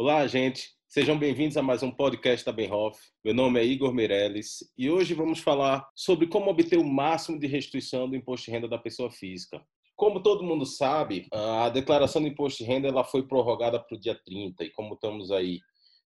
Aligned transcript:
Olá, 0.00 0.24
gente. 0.28 0.70
Sejam 0.86 1.18
bem-vindos 1.18 1.56
a 1.56 1.62
mais 1.62 1.82
um 1.82 1.90
podcast 1.90 2.46
da 2.46 2.52
Benhoff. 2.52 3.00
Meu 3.24 3.34
nome 3.34 3.58
é 3.58 3.64
Igor 3.64 3.92
Meirelles 3.92 4.58
e 4.78 4.88
hoje 4.88 5.12
vamos 5.12 5.40
falar 5.40 5.88
sobre 5.92 6.28
como 6.28 6.48
obter 6.48 6.78
o 6.78 6.84
máximo 6.84 7.36
de 7.36 7.48
restituição 7.48 8.08
do 8.08 8.14
imposto 8.14 8.46
de 8.46 8.52
renda 8.52 8.68
da 8.68 8.78
pessoa 8.78 9.10
física. 9.10 9.60
Como 9.96 10.22
todo 10.22 10.44
mundo 10.44 10.64
sabe, 10.64 11.26
a 11.32 11.68
declaração 11.68 12.22
do 12.22 12.28
imposto 12.28 12.62
de 12.62 12.70
renda 12.70 12.86
ela 12.86 13.02
foi 13.02 13.26
prorrogada 13.26 13.80
para 13.80 13.96
o 13.96 14.00
dia 14.00 14.14
30 14.24 14.62
e 14.62 14.70
como 14.70 14.94
estamos 14.94 15.32
aí 15.32 15.58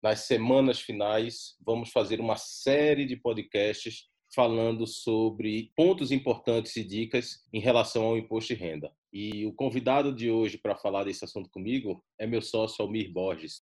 nas 0.03 0.19
semanas 0.19 0.81
finais, 0.81 1.55
vamos 1.65 1.89
fazer 1.89 2.19
uma 2.19 2.35
série 2.35 3.05
de 3.05 3.15
podcasts 3.15 4.09
falando 4.35 4.85
sobre 4.85 5.71
pontos 5.77 6.11
importantes 6.11 6.75
e 6.75 6.83
dicas 6.83 7.37
em 7.53 7.61
relação 7.61 8.03
ao 8.03 8.17
imposto 8.17 8.53
de 8.53 8.59
renda. 8.59 8.91
E 9.13 9.45
o 9.45 9.53
convidado 9.53 10.13
de 10.13 10.29
hoje 10.29 10.57
para 10.57 10.75
falar 10.75 11.05
desse 11.05 11.23
assunto 11.23 11.49
comigo 11.49 12.03
é 12.19 12.27
meu 12.27 12.41
sócio 12.41 12.83
Almir 12.83 13.11
Borges. 13.13 13.61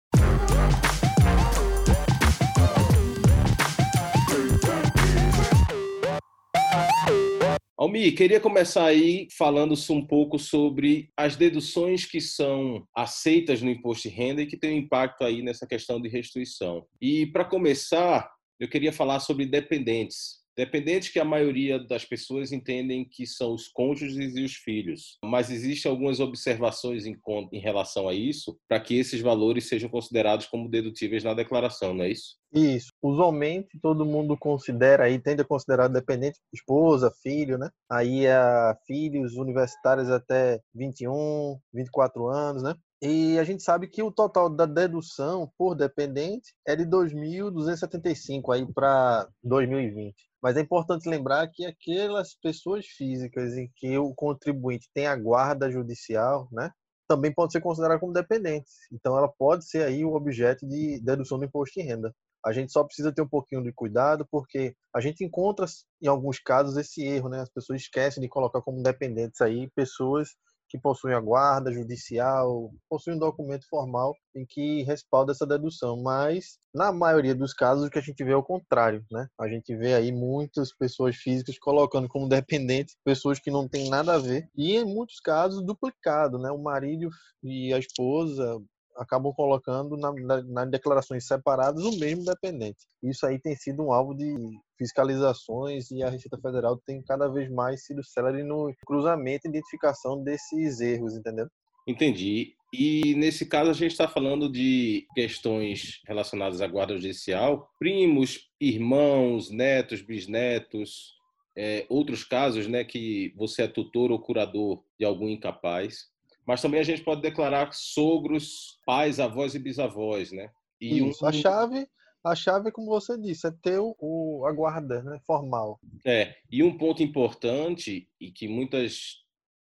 Almi, 7.89 8.13
queria 8.13 8.41
começar 8.41 8.85
aí 8.85 9.29
falando 9.31 9.75
um 9.91 10.07
pouco 10.07 10.39
sobre 10.39 11.11
as 11.17 11.37
deduções 11.37 12.05
que 12.05 12.21
são 12.21 12.87
aceitas 12.95 13.63
no 13.63 13.71
imposto 13.71 14.09
de 14.09 14.15
renda 14.15 14.43
e 14.43 14.47
que 14.47 14.57
têm 14.57 14.75
um 14.75 14.83
impacto 14.83 15.25
aí 15.25 15.43
nessa 15.43 15.67
questão 15.67 16.01
de 16.01 16.09
restituição. 16.09 16.85
E 17.01 17.27
para 17.27 17.45
começar, 17.45 18.31
eu 18.59 18.69
queria 18.69 18.93
falar 18.93 19.21
sobre 19.21 19.47
dependentes. 19.47 20.38
Dependentes 20.59 21.09
que 21.09 21.21
a 21.21 21.25
maioria 21.25 21.79
das 21.79 22.05
pessoas 22.05 22.51
entendem 22.51 23.05
que 23.05 23.25
são 23.25 23.55
os 23.55 23.69
cônjuges 23.69 24.35
e 24.35 24.43
os 24.43 24.57
filhos, 24.57 25.17
mas 25.25 25.51
existem 25.51 25.89
algumas 25.89 26.19
observações 26.19 27.07
em, 27.07 27.17
em 27.53 27.61
relação 27.61 28.09
a 28.09 28.13
isso 28.13 28.59
para 28.69 28.81
que 28.81 28.99
esses 28.99 29.21
valores 29.21 29.69
sejam 29.69 29.89
considerados 29.89 30.47
como 30.47 30.69
dedutíveis 30.69 31.23
na 31.23 31.33
declaração, 31.33 31.95
não 31.95 32.03
é 32.03 32.11
isso? 32.11 32.37
Isso. 32.53 32.89
Usualmente 33.01 33.79
todo 33.81 34.05
mundo 34.05 34.37
considera 34.37 35.05
aí, 35.05 35.21
tende 35.21 35.43
a 35.43 35.45
considerar 35.45 35.87
dependente 35.87 36.41
esposa, 36.53 37.13
filho, 37.23 37.57
né? 37.57 37.71
Aí 37.89 38.27
a 38.27 38.77
filhos 38.85 39.37
universitários 39.37 40.11
até 40.11 40.61
21, 40.75 41.57
24 41.73 42.27
anos, 42.27 42.65
né? 42.65 42.75
E 43.01 43.39
a 43.39 43.45
gente 43.45 43.63
sabe 43.63 43.87
que 43.87 44.03
o 44.03 44.11
total 44.11 44.51
da 44.51 44.67
dedução 44.67 45.49
por 45.57 45.77
dependente 45.77 46.53
é 46.67 46.75
de 46.75 46.85
2.275 46.85 48.53
aí 48.53 48.67
para 48.73 49.29
2020. 49.45 50.28
Mas 50.43 50.57
é 50.57 50.61
importante 50.61 51.09
lembrar 51.09 51.49
que 51.49 51.67
aquelas 51.67 52.35
pessoas 52.35 52.87
físicas 52.87 53.57
em 53.57 53.71
que 53.77 53.99
o 53.99 54.15
contribuinte 54.15 54.89
tem 54.95 55.07
a 55.07 55.17
guarda 55.17 55.71
judicial, 55.71 56.49
né, 56.53 56.71
também 57.09 57.33
pode 57.33 57.53
ser 57.53 57.61
considerada 57.61 57.99
como 57.99 58.13
dependente. 58.13 58.69
Então, 58.93 59.17
ela 59.17 59.29
pode 59.29 59.67
ser 59.69 59.83
aí 59.85 60.05
o 60.05 60.15
objeto 60.15 60.67
de 60.67 61.01
dedução 61.01 61.39
do 61.39 61.45
imposto 61.45 61.81
de 61.81 61.87
renda. 61.87 62.15
A 62.45 62.53
gente 62.53 62.71
só 62.71 62.85
precisa 62.85 63.13
ter 63.13 63.23
um 63.23 63.29
pouquinho 63.29 63.63
de 63.63 63.73
cuidado, 63.73 64.27
porque 64.31 64.75
a 64.95 65.01
gente 65.01 65.25
encontra, 65.25 65.67
em 66.01 66.07
alguns 66.07 66.39
casos, 66.39 66.77
esse 66.77 67.03
erro, 67.03 67.29
né? 67.29 67.41
As 67.41 67.51
pessoas 67.51 67.81
esquecem 67.81 68.21
de 68.21 68.29
colocar 68.29 68.63
como 68.63 68.83
dependentes 68.83 69.41
aí 69.41 69.69
pessoas 69.75 70.29
que 70.69 70.79
possuem 70.79 71.15
a 71.15 71.21
guarda 71.21 71.73
judicial, 71.73 72.71
possuem 72.89 73.17
um 73.17 73.19
documento 73.19 73.67
formal 73.69 74.15
em 74.35 74.45
que 74.47 74.83
respalda 74.83 75.33
essa 75.33 75.47
dedução, 75.47 76.01
mas 76.03 76.59
na 76.75 76.93
maioria 76.93 77.35
dos 77.35 77.53
casos 77.53 77.87
o 77.87 77.91
que 77.91 77.99
a 77.99 78.03
gente 78.03 78.23
vê 78.23 78.33
é 78.33 78.37
o 78.37 78.43
contrário, 78.43 79.05
né? 79.11 79.27
A 79.41 79.49
gente 79.49 79.75
vê 79.75 79.95
aí 79.95 80.13
muitas 80.13 80.73
pessoas 80.73 81.17
físicas 81.17 81.59
colocando 81.59 82.09
como 82.09 82.29
dependentes 82.29 82.97
pessoas 83.05 83.39
que 83.39 83.51
não 83.51 83.69
têm 83.69 83.89
nada 83.89 84.15
a 84.15 84.19
ver 84.19 84.49
e 84.57 84.77
em 84.77 84.85
muitos 84.85 85.21
casos 85.21 85.65
duplicado, 85.65 86.39
né? 86.39 86.51
O 86.51 86.59
marido 86.59 87.09
e 87.43 87.73
a 87.73 87.79
esposa 87.79 88.61
acabam 88.99 89.33
colocando 89.33 89.97
na, 89.97 90.13
na, 90.13 90.43
nas 90.43 90.71
declarações 90.71 91.27
separadas 91.27 91.85
o 91.85 91.99
mesmo 91.99 92.25
dependente. 92.25 92.79
Isso 93.03 93.25
aí 93.25 93.39
tem 93.39 93.55
sido 93.57 93.83
um 93.83 93.93
alvo 93.93 94.15
de 94.15 94.35
fiscalizações 94.77 95.91
e 95.91 96.03
a 96.03 96.11
Receita 96.11 96.39
Federal 96.39 96.77
tem 96.85 97.03
cada 97.03 97.29
vez 97.29 97.51
mais 97.51 97.85
sido 97.85 98.05
célere 98.05 98.43
no 98.43 98.73
cruzamento 98.87 99.47
e 99.47 99.51
identificação 99.51 100.23
desses 100.23 100.81
erros, 100.81 101.17
entendeu? 101.17 101.49
Entendi. 101.87 102.55
E 102.73 103.15
nesse 103.15 103.47
caso 103.47 103.71
a 103.71 103.75
gente 103.75 103.93
está 103.93 104.07
falando 104.07 104.51
de 104.51 105.07
questões 105.15 106.03
relacionadas 106.07 106.61
à 106.61 106.67
guarda 106.67 106.95
judicial, 106.95 107.71
primos, 107.79 108.51
irmãos, 108.61 109.51
netos, 109.51 110.03
bisnetos, 110.03 111.17
é, 111.57 111.87
outros 111.89 112.25
casos, 112.25 112.67
né, 112.69 112.85
que 112.85 113.33
você 113.37 113.63
é 113.63 113.69
tutor 113.69 114.13
ou 114.13 114.21
curador 114.21 114.83
de 114.99 115.05
algum 115.05 115.29
incapaz 115.29 116.07
mas 116.49 116.63
também 116.63 116.81
a 116.81 116.83
gente 116.83 117.03
pode 117.03 117.21
declarar 117.21 117.75
sogros, 117.75 118.81
pais, 118.87 119.21
avós 119.21 119.55
e 119.55 119.59
bisavós, 119.59 120.33
né? 120.33 120.51
E 120.81 121.07
Isso, 121.07 121.23
um... 121.23 121.29
a 121.29 121.33
chave, 121.33 121.87
a 122.25 122.35
chave, 122.35 122.73
como 122.73 122.87
você 122.87 123.19
disse, 123.19 123.47
é 123.47 123.51
ter 123.51 123.79
o, 123.79 124.47
a 124.47 124.53
guarda 124.53 125.03
né, 125.03 125.21
formal. 125.27 125.79
É, 126.07 126.35
e 126.51 126.63
um 126.63 126.79
ponto 126.79 127.03
importante 127.03 128.09
e 128.19 128.33
que 128.33 128.49
muitas 128.49 129.19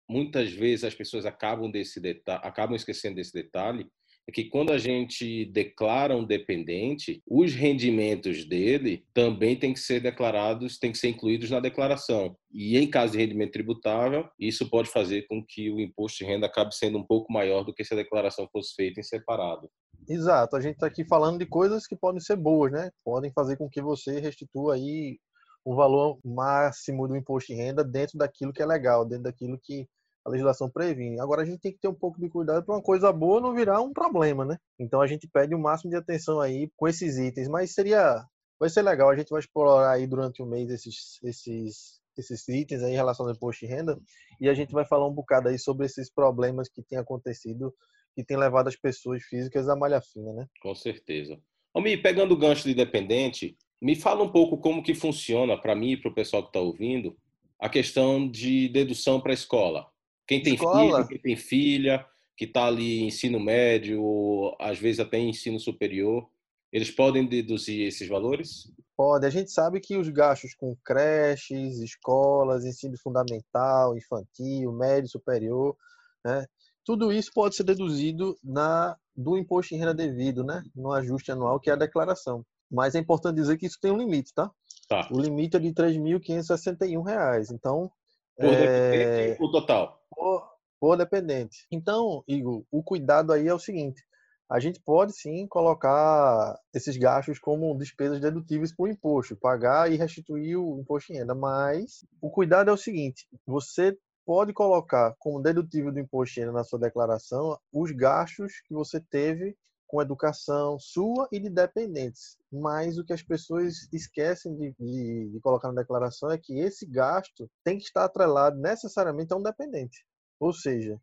muitas 0.09 0.51
vezes 0.51 0.85
as 0.85 0.95
pessoas 0.95 1.25
acabam 1.25 1.69
desse 1.69 1.99
detalhe, 1.99 2.41
acabam 2.43 2.75
esquecendo 2.75 3.15
desse 3.15 3.33
detalhe, 3.33 3.85
é 4.29 4.31
que 4.31 4.45
quando 4.45 4.71
a 4.71 4.77
gente 4.77 5.45
declara 5.45 6.15
um 6.15 6.23
dependente, 6.23 7.21
os 7.27 7.53
rendimentos 7.53 8.45
dele 8.45 9.03
também 9.11 9.55
têm 9.55 9.73
que 9.73 9.79
ser 9.79 9.99
declarados, 9.99 10.77
têm 10.77 10.91
que 10.91 10.99
ser 10.99 11.09
incluídos 11.09 11.49
na 11.49 11.59
declaração. 11.59 12.37
E 12.51 12.77
em 12.77 12.87
caso 12.87 13.13
de 13.13 13.17
rendimento 13.17 13.53
tributável, 13.53 14.29
isso 14.39 14.69
pode 14.69 14.89
fazer 14.89 15.23
com 15.23 15.43
que 15.43 15.71
o 15.71 15.79
imposto 15.79 16.19
de 16.19 16.25
renda 16.25 16.45
acabe 16.45 16.75
sendo 16.75 16.99
um 16.99 17.03
pouco 17.03 17.33
maior 17.33 17.63
do 17.63 17.73
que 17.73 17.83
se 17.83 17.93
a 17.93 17.97
declaração 17.97 18.47
fosse 18.51 18.75
feita 18.75 18.99
em 18.99 19.03
separado. 19.03 19.67
Exato, 20.07 20.55
a 20.55 20.61
gente 20.61 20.75
está 20.75 20.85
aqui 20.85 21.03
falando 21.05 21.39
de 21.39 21.45
coisas 21.47 21.87
que 21.87 21.95
podem 21.95 22.21
ser 22.21 22.35
boas, 22.35 22.71
né? 22.71 22.91
Podem 23.03 23.31
fazer 23.31 23.57
com 23.57 23.67
que 23.67 23.81
você 23.81 24.19
restitua 24.19 24.75
aí 24.75 25.17
o 25.65 25.75
valor 25.75 26.19
máximo 26.23 27.07
do 27.07 27.17
imposto 27.17 27.51
de 27.51 27.59
renda 27.59 27.83
dentro 27.83 28.17
daquilo 28.17 28.53
que 28.53 28.61
é 28.61 28.65
legal, 28.65 29.05
dentro 29.05 29.23
daquilo 29.23 29.59
que 29.61 29.87
legislação 30.29 30.69
previne. 30.69 31.19
Agora 31.19 31.41
a 31.41 31.45
gente 31.45 31.59
tem 31.59 31.71
que 31.71 31.79
ter 31.79 31.87
um 31.87 31.93
pouco 31.93 32.19
de 32.19 32.29
cuidado 32.29 32.63
para 32.63 32.75
uma 32.75 32.81
coisa 32.81 33.11
boa 33.11 33.41
não 33.41 33.53
virar 33.53 33.81
um 33.81 33.93
problema, 33.93 34.45
né? 34.45 34.57
Então 34.79 35.01
a 35.01 35.07
gente 35.07 35.27
pede 35.27 35.53
o 35.55 35.59
máximo 35.59 35.89
de 35.89 35.97
atenção 35.97 36.39
aí 36.39 36.69
com 36.75 36.87
esses 36.87 37.17
itens, 37.17 37.47
mas 37.47 37.73
seria 37.73 38.23
vai 38.59 38.69
ser 38.69 38.81
legal, 38.81 39.09
a 39.09 39.15
gente 39.15 39.29
vai 39.29 39.39
explorar 39.39 39.91
aí 39.91 40.05
durante 40.05 40.41
o 40.41 40.45
mês 40.45 40.69
esses 40.69 41.19
esses 41.23 41.99
esses 42.17 42.47
itens 42.49 42.83
aí 42.83 42.91
em 42.91 42.95
relação 42.95 43.25
ao 43.25 43.31
imposto 43.31 43.65
de 43.65 43.71
renda 43.71 43.97
e 44.41 44.49
a 44.49 44.53
gente 44.53 44.73
vai 44.73 44.85
falar 44.85 45.07
um 45.07 45.13
bocado 45.13 45.47
aí 45.47 45.57
sobre 45.57 45.85
esses 45.85 46.11
problemas 46.11 46.67
que 46.67 46.83
têm 46.83 46.99
acontecido 46.99 47.73
que 48.15 48.23
tem 48.23 48.37
levado 48.37 48.67
as 48.67 48.75
pessoas 48.75 49.23
físicas 49.23 49.69
à 49.69 49.75
malha 49.75 50.01
fina, 50.01 50.33
né? 50.33 50.45
Com 50.61 50.75
certeza. 50.75 51.39
Almi, 51.73 51.95
pegando 51.95 52.33
o 52.33 52.37
gancho 52.37 52.67
de 52.67 52.73
dependente, 52.73 53.55
me 53.81 53.95
fala 53.95 54.23
um 54.23 54.29
pouco 54.29 54.57
como 54.57 54.83
que 54.83 54.93
funciona 54.93 55.57
para 55.57 55.75
mim 55.75 55.91
e 55.91 55.97
para 55.97 56.11
o 56.11 56.13
pessoal 56.13 56.43
que 56.43 56.49
está 56.49 56.59
ouvindo 56.59 57.15
a 57.59 57.69
questão 57.69 58.29
de 58.29 58.69
dedução 58.69 59.21
para 59.21 59.31
a 59.31 59.33
escola. 59.33 59.87
Quem 60.29 60.43
tem 60.43 60.53
Escola. 60.53 60.97
filho, 60.97 61.07
quem 61.07 61.17
tem 61.17 61.35
filha, 61.35 62.05
que 62.37 62.45
está 62.45 62.67
ali 62.67 62.99
em 62.99 63.07
ensino 63.07 63.39
médio, 63.39 64.03
ou 64.03 64.55
às 64.61 64.77
vezes 64.77 64.99
até 64.99 65.17
em 65.17 65.31
ensino 65.31 65.59
superior, 65.59 66.29
eles 66.71 66.91
podem 66.91 67.27
deduzir 67.27 67.87
esses 67.87 68.07
valores? 68.07 68.71
Pode. 68.95 69.25
A 69.25 69.29
gente 69.31 69.49
sabe 69.49 69.79
que 69.79 69.97
os 69.97 70.07
gastos 70.09 70.53
com 70.53 70.75
creches, 70.85 71.79
escolas, 71.79 72.63
ensino 72.63 72.95
fundamental, 72.99 73.97
infantil, 73.97 74.71
médio, 74.71 75.09
superior, 75.09 75.75
né? 76.23 76.45
tudo 76.85 77.11
isso 77.11 77.31
pode 77.33 77.55
ser 77.55 77.63
deduzido 77.63 78.37
na 78.43 78.95
do 79.15 79.35
imposto 79.35 79.73
em 79.73 79.79
renda 79.79 79.95
devido, 79.95 80.43
né? 80.43 80.63
no 80.75 80.91
ajuste 80.91 81.31
anual, 81.31 81.59
que 81.59 81.71
é 81.71 81.73
a 81.73 81.75
declaração. 81.75 82.45
Mas 82.69 82.93
é 82.93 82.99
importante 82.99 83.37
dizer 83.37 83.57
que 83.57 83.65
isso 83.65 83.79
tem 83.81 83.91
um 83.91 83.97
limite, 83.97 84.31
tá? 84.31 84.51
tá. 84.87 85.09
O 85.11 85.19
limite 85.19 85.57
é 85.57 85.59
de 85.59 85.69
R$ 85.69 85.73
3.561. 85.73 87.51
Então, 87.51 87.91
por 88.39 88.53
é... 88.53 89.37
o 89.39 89.51
total? 89.51 89.99
por, 90.19 90.49
por 90.79 90.97
dependente. 90.97 91.65
Então, 91.71 92.23
Igor, 92.27 92.63
o 92.71 92.83
cuidado 92.83 93.31
aí 93.31 93.47
é 93.47 93.53
o 93.53 93.59
seguinte: 93.59 94.03
a 94.49 94.59
gente 94.59 94.79
pode 94.81 95.13
sim 95.13 95.47
colocar 95.47 96.57
esses 96.73 96.97
gastos 96.97 97.39
como 97.39 97.77
despesas 97.77 98.19
dedutíveis 98.19 98.73
por 98.73 98.89
imposto, 98.89 99.35
pagar 99.35 99.91
e 99.91 99.95
restituir 99.95 100.57
o 100.57 100.79
imposto 100.79 101.13
em 101.13 101.17
renda, 101.17 101.33
mas 101.33 102.05
o 102.21 102.29
cuidado 102.29 102.69
é 102.69 102.73
o 102.73 102.77
seguinte: 102.77 103.27
você 103.45 103.97
pode 104.25 104.53
colocar 104.53 105.15
como 105.17 105.41
dedutível 105.41 105.91
do 105.91 105.99
imposto 105.99 106.35
de 106.35 106.41
renda 106.41 106.53
na 106.53 106.63
sua 106.63 106.79
declaração 106.79 107.57
os 107.71 107.91
gastos 107.91 108.61
que 108.65 108.73
você 108.73 108.99
teve 108.99 109.55
com 109.89 110.01
educação 110.01 110.79
sua 110.79 111.27
e 111.31 111.39
de 111.39 111.49
dependentes. 111.49 112.37
Mas 112.51 112.99
o 112.99 113.03
que 113.03 113.11
as 113.11 113.23
pessoas 113.23 113.89
esquecem 113.91 114.55
de, 114.55 114.75
de, 114.79 115.29
de, 115.31 115.39
colocar 115.41 115.67
na 115.69 115.81
declaração 115.81 116.31
é 116.31 116.37
que 116.37 116.59
esse 116.59 116.85
gasto 116.85 117.49
tem 117.63 117.77
que 117.77 117.85
estar 117.85 118.05
atrelado 118.05 118.57
necessariamente 118.59 119.33
a 119.33 119.35
um 119.35 119.41
dependente. 119.41 120.05
Ou 120.39 120.53
seja, 120.53 121.01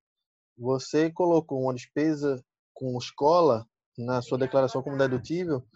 você 0.56 1.11
colocou 1.11 1.62
uma 1.62 1.75
despesa 1.75 2.41
com 2.73 2.97
escola 2.97 3.67
na 3.99 4.23
sua 4.23 4.38
declaração 4.38 4.83
como 4.83 4.97
dedutível, 4.97 5.67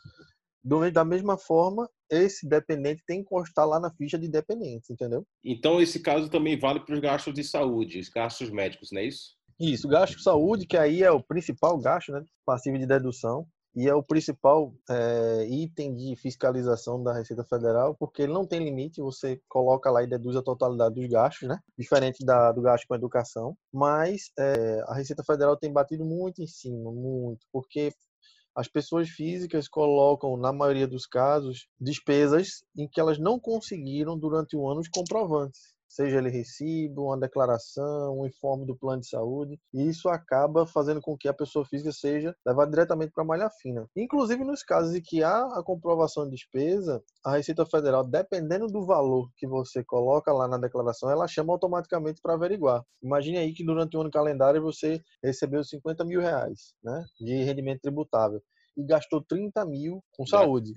da 0.92 1.04
mesma 1.04 1.38
forma, 1.38 1.90
esse 2.10 2.46
dependente 2.46 3.02
tem 3.06 3.22
que 3.22 3.28
constar 3.28 3.66
lá 3.66 3.80
na 3.80 3.90
ficha 3.90 4.18
de 4.18 4.28
dependentes, 4.28 4.90
entendeu? 4.90 5.26
Então, 5.42 5.80
esse 5.80 6.00
caso 6.00 6.28
também 6.28 6.58
vale 6.58 6.80
para 6.80 6.94
os 6.94 7.00
gastos 7.00 7.32
de 7.32 7.42
saúde, 7.42 7.98
os 7.98 8.08
gastos 8.08 8.50
médicos, 8.50 8.92
não 8.92 9.00
é 9.00 9.06
isso? 9.06 9.39
Isso, 9.60 9.86
gasto 9.88 10.16
de 10.16 10.22
saúde, 10.22 10.66
que 10.66 10.76
aí 10.76 11.02
é 11.02 11.10
o 11.10 11.22
principal 11.22 11.78
gasto, 11.78 12.10
né? 12.12 12.24
Passivo 12.46 12.78
de 12.78 12.86
dedução. 12.86 13.46
e 13.76 13.86
é 13.88 13.94
o 13.94 14.02
principal 14.02 14.74
é, 14.90 15.46
item 15.48 15.94
de 15.94 16.16
fiscalização 16.16 17.00
da 17.02 17.12
Receita 17.12 17.44
Federal, 17.44 17.94
porque 17.94 18.22
ele 18.22 18.32
não 18.32 18.44
tem 18.46 18.58
limite, 18.64 19.00
você 19.00 19.40
coloca 19.48 19.90
lá 19.90 20.02
e 20.02 20.08
deduz 20.08 20.34
a 20.34 20.42
totalidade 20.42 20.94
dos 20.94 21.06
gastos, 21.08 21.46
né? 21.48 21.58
Diferente 21.78 22.24
da, 22.24 22.50
do 22.52 22.62
gasto 22.62 22.86
com 22.88 22.94
educação. 22.94 23.56
Mas 23.72 24.32
é, 24.38 24.82
a 24.88 24.94
Receita 24.94 25.22
Federal 25.22 25.56
tem 25.56 25.72
batido 25.72 26.04
muito 26.04 26.42
em 26.42 26.46
cima, 26.46 26.90
muito, 26.90 27.46
porque 27.52 27.92
as 28.56 28.66
pessoas 28.66 29.08
físicas 29.10 29.68
colocam, 29.68 30.36
na 30.36 30.52
maioria 30.52 30.88
dos 30.88 31.06
casos, 31.06 31.68
despesas 31.78 32.64
em 32.76 32.88
que 32.88 32.98
elas 33.00 33.18
não 33.18 33.38
conseguiram 33.38 34.18
durante 34.18 34.56
o 34.56 34.68
ano 34.68 34.80
os 34.80 34.88
comprovantes 34.88 35.69
seja 35.90 36.18
ele 36.18 36.30
recibo, 36.30 37.06
uma 37.06 37.18
declaração, 37.18 38.20
um 38.20 38.26
informe 38.26 38.64
do 38.64 38.76
plano 38.76 39.00
de 39.00 39.08
saúde, 39.08 39.58
e 39.74 39.88
isso 39.88 40.08
acaba 40.08 40.64
fazendo 40.64 41.00
com 41.00 41.16
que 41.16 41.26
a 41.26 41.34
pessoa 41.34 41.64
física 41.64 41.90
seja 41.90 42.34
levada 42.46 42.70
diretamente 42.70 43.12
para 43.12 43.24
a 43.24 43.26
malha 43.26 43.50
fina. 43.50 43.86
Inclusive 43.96 44.44
nos 44.44 44.62
casos 44.62 44.94
em 44.94 45.02
que 45.02 45.22
há 45.24 45.40
a 45.58 45.62
comprovação 45.64 46.24
de 46.24 46.30
despesa, 46.30 47.02
a 47.24 47.36
Receita 47.36 47.66
Federal, 47.66 48.04
dependendo 48.04 48.68
do 48.68 48.86
valor 48.86 49.28
que 49.36 49.48
você 49.48 49.82
coloca 49.82 50.32
lá 50.32 50.46
na 50.46 50.58
declaração, 50.58 51.10
ela 51.10 51.26
chama 51.26 51.52
automaticamente 51.52 52.20
para 52.22 52.34
averiguar. 52.34 52.84
Imagine 53.02 53.38
aí 53.38 53.52
que 53.52 53.64
durante 53.64 53.96
o 53.96 54.00
ano 54.00 54.10
calendário 54.10 54.62
você 54.62 55.02
recebeu 55.22 55.64
50 55.64 56.04
mil 56.04 56.20
reais 56.20 56.72
né, 56.84 57.04
de 57.20 57.42
rendimento 57.42 57.80
tributável 57.80 58.40
e 58.76 58.84
gastou 58.84 59.22
30 59.22 59.66
mil 59.66 60.02
com 60.16 60.24
saúde. 60.24 60.72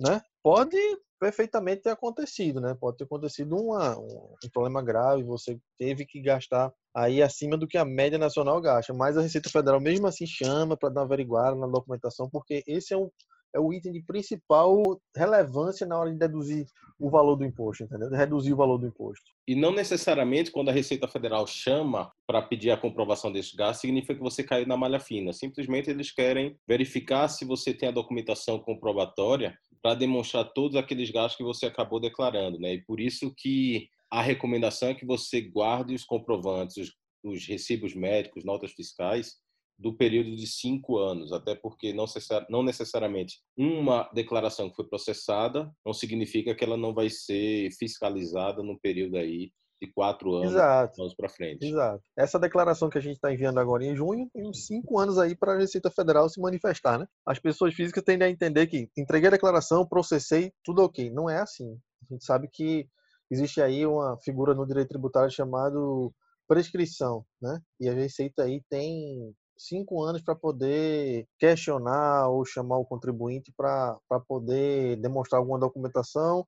Né? 0.00 0.22
Pode 0.42 0.78
perfeitamente 1.20 1.82
ter 1.82 1.90
acontecido, 1.90 2.60
né? 2.60 2.74
Pode 2.80 2.96
ter 2.96 3.04
acontecido 3.04 3.54
uma, 3.54 3.98
um, 3.98 4.34
um 4.42 4.50
problema 4.50 4.82
grave, 4.82 5.22
você 5.22 5.60
teve 5.78 6.06
que 6.06 6.20
gastar 6.20 6.72
aí 6.96 7.22
acima 7.22 7.58
do 7.58 7.68
que 7.68 7.76
a 7.76 7.84
média 7.84 8.18
nacional 8.18 8.58
gasta, 8.60 8.94
mas 8.94 9.18
a 9.18 9.20
Receita 9.20 9.50
Federal 9.50 9.78
mesmo 9.78 10.06
assim 10.06 10.26
chama 10.26 10.76
para 10.76 10.88
dar 10.88 11.02
uma 11.02 11.06
averiguada 11.06 11.54
na 11.54 11.66
documentação, 11.66 12.28
porque 12.30 12.64
esse 12.66 12.94
é 12.94 12.96
o, 12.96 13.12
é 13.54 13.60
o 13.60 13.72
item 13.72 13.92
de 13.92 14.02
principal 14.02 14.82
relevância 15.14 15.86
na 15.86 15.98
hora 15.98 16.10
de 16.10 16.18
deduzir 16.18 16.66
o 16.98 17.10
valor 17.10 17.36
do 17.36 17.44
imposto, 17.44 17.84
entendeu? 17.84 18.10
De 18.10 18.16
reduzir 18.16 18.52
o 18.52 18.56
valor 18.56 18.78
do 18.78 18.86
imposto. 18.86 19.24
E 19.46 19.54
não 19.54 19.72
necessariamente 19.72 20.50
quando 20.50 20.68
a 20.68 20.72
Receita 20.72 21.06
Federal 21.06 21.46
chama 21.46 22.10
para 22.26 22.42
pedir 22.42 22.70
a 22.70 22.76
comprovação 22.76 23.32
desse 23.32 23.56
gasto, 23.56 23.82
significa 23.82 24.14
que 24.14 24.20
você 24.20 24.42
caiu 24.42 24.66
na 24.66 24.76
malha 24.76 25.00
fina. 25.00 25.32
Simplesmente 25.32 25.90
eles 25.90 26.12
querem 26.12 26.56
verificar 26.66 27.28
se 27.28 27.44
você 27.44 27.74
tem 27.74 27.88
a 27.88 27.92
documentação 27.92 28.58
comprobatória 28.58 29.54
para 29.82 29.94
demonstrar 29.94 30.52
todos 30.52 30.76
aqueles 30.76 31.10
gastos 31.10 31.36
que 31.36 31.44
você 31.44 31.66
acabou 31.66 32.00
declarando, 32.00 32.58
né? 32.58 32.74
E 32.74 32.84
por 32.84 33.00
isso 33.00 33.34
que 33.36 33.88
a 34.10 34.20
recomendação 34.20 34.88
é 34.88 34.94
que 34.94 35.06
você 35.06 35.40
guarde 35.40 35.94
os 35.94 36.04
comprovantes, 36.04 36.76
os, 36.76 36.92
os 37.22 37.46
recibos 37.46 37.94
médicos, 37.94 38.44
notas 38.44 38.72
fiscais 38.72 39.36
do 39.78 39.94
período 39.96 40.36
de 40.36 40.46
cinco 40.46 40.98
anos, 40.98 41.32
até 41.32 41.54
porque 41.54 41.92
não, 41.92 42.04
não 42.50 42.62
necessariamente 42.62 43.40
uma 43.56 44.10
declaração 44.12 44.68
que 44.68 44.76
foi 44.76 44.84
processada 44.86 45.72
não 45.84 45.94
significa 45.94 46.54
que 46.54 46.62
ela 46.62 46.76
não 46.76 46.92
vai 46.92 47.08
ser 47.08 47.70
fiscalizada 47.78 48.62
no 48.62 48.78
período 48.78 49.16
aí 49.16 49.50
de 49.80 49.90
quatro 49.92 50.34
anos, 50.34 50.52
Exato. 50.52 51.00
anos 51.00 51.14
para 51.14 51.28
frente. 51.28 51.66
Exato. 51.66 52.02
Essa 52.16 52.38
declaração 52.38 52.90
que 52.90 52.98
a 52.98 53.00
gente 53.00 53.14
está 53.14 53.32
enviando 53.32 53.58
agora 53.58 53.84
em 53.84 53.96
junho 53.96 54.28
tem 54.32 54.46
uns 54.46 54.66
cinco 54.66 54.98
anos 54.98 55.18
aí 55.18 55.34
para 55.34 55.54
a 55.54 55.58
Receita 55.58 55.90
Federal 55.90 56.28
se 56.28 56.40
manifestar, 56.40 56.98
né? 56.98 57.06
As 57.24 57.38
pessoas 57.38 57.74
físicas 57.74 58.04
tendem 58.04 58.28
a 58.28 58.30
entender 58.30 58.66
que 58.66 58.90
entreguei 58.96 59.28
a 59.28 59.32
declaração, 59.32 59.86
processei, 59.86 60.52
tudo 60.62 60.82
ok. 60.82 61.10
Não 61.10 61.30
é 61.30 61.40
assim. 61.40 61.78
A 62.10 62.14
gente 62.14 62.24
sabe 62.24 62.48
que 62.52 62.86
existe 63.30 63.62
aí 63.62 63.86
uma 63.86 64.18
figura 64.18 64.54
no 64.54 64.66
direito 64.66 64.88
tributário 64.88 65.30
chamado 65.30 66.12
prescrição, 66.46 67.24
né? 67.40 67.60
E 67.80 67.88
a 67.88 67.94
Receita 67.94 68.42
aí 68.42 68.62
tem 68.68 69.34
cinco 69.56 70.02
anos 70.02 70.22
para 70.22 70.34
poder 70.34 71.26
questionar 71.38 72.28
ou 72.28 72.44
chamar 72.44 72.78
o 72.78 72.84
contribuinte 72.84 73.52
para 73.56 73.98
poder 74.26 74.96
demonstrar 74.96 75.38
alguma 75.38 75.58
documentação 75.58 76.46